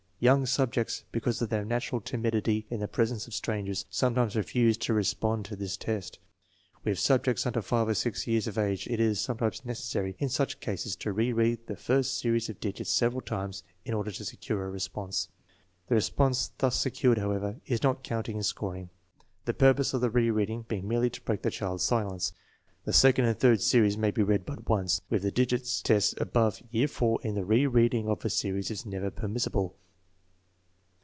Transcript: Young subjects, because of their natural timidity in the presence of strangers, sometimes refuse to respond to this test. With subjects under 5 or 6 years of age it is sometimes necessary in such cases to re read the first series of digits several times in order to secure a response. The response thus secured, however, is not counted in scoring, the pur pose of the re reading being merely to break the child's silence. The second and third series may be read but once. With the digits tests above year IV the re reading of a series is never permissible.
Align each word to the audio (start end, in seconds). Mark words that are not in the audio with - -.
Young 0.23 0.45
subjects, 0.45 1.03
because 1.11 1.41
of 1.41 1.49
their 1.49 1.65
natural 1.65 1.99
timidity 1.99 2.67
in 2.69 2.79
the 2.79 2.87
presence 2.87 3.25
of 3.25 3.33
strangers, 3.33 3.85
sometimes 3.89 4.35
refuse 4.35 4.77
to 4.77 4.93
respond 4.93 5.45
to 5.45 5.55
this 5.55 5.75
test. 5.77 6.19
With 6.83 6.99
subjects 6.99 7.47
under 7.47 7.63
5 7.63 7.87
or 7.87 7.93
6 7.95 8.27
years 8.27 8.45
of 8.45 8.55
age 8.55 8.87
it 8.87 8.99
is 8.99 9.19
sometimes 9.19 9.65
necessary 9.65 10.15
in 10.19 10.29
such 10.29 10.59
cases 10.59 10.95
to 10.97 11.11
re 11.11 11.33
read 11.33 11.65
the 11.65 11.75
first 11.75 12.19
series 12.19 12.49
of 12.49 12.59
digits 12.59 12.91
several 12.91 13.21
times 13.21 13.63
in 13.83 13.95
order 13.95 14.11
to 14.11 14.23
secure 14.23 14.67
a 14.67 14.69
response. 14.69 15.27
The 15.87 15.95
response 15.95 16.51
thus 16.59 16.79
secured, 16.79 17.17
however, 17.17 17.55
is 17.65 17.81
not 17.81 18.03
counted 18.03 18.35
in 18.35 18.43
scoring, 18.43 18.91
the 19.45 19.55
pur 19.55 19.73
pose 19.73 19.91
of 19.95 20.01
the 20.01 20.11
re 20.11 20.29
reading 20.29 20.65
being 20.67 20.87
merely 20.87 21.09
to 21.09 21.21
break 21.21 21.41
the 21.41 21.49
child's 21.49 21.81
silence. 21.83 22.31
The 22.85 22.93
second 22.93 23.25
and 23.25 23.39
third 23.39 23.59
series 23.59 23.97
may 23.97 24.11
be 24.11 24.21
read 24.21 24.45
but 24.45 24.69
once. 24.69 25.01
With 25.09 25.23
the 25.23 25.31
digits 25.31 25.81
tests 25.81 26.13
above 26.17 26.61
year 26.69 26.85
IV 26.85 27.23
the 27.23 27.43
re 27.43 27.65
reading 27.65 28.07
of 28.07 28.23
a 28.23 28.29
series 28.29 28.69
is 28.69 28.85
never 28.85 29.09
permissible. 29.09 29.77